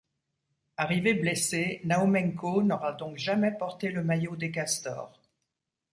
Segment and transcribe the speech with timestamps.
[0.77, 5.21] Arrivée blessée, Naumenko n'aura donc jamais porté le maillot des Castors.